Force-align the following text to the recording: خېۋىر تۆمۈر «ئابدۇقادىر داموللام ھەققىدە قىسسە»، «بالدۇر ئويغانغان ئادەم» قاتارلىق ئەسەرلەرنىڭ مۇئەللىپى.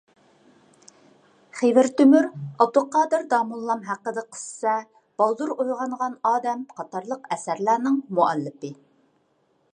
خېۋىر 1.59 1.89
تۆمۈر 1.99 2.25
«ئابدۇقادىر 2.41 3.27
داموللام 3.35 3.85
ھەققىدە 3.91 4.25
قىسسە»، 4.31 4.75
«بالدۇر 5.23 5.55
ئويغانغان 5.57 6.19
ئادەم» 6.31 6.67
قاتارلىق 6.81 7.33
ئەسەرلەرنىڭ 7.37 8.03
مۇئەللىپى. 8.21 8.77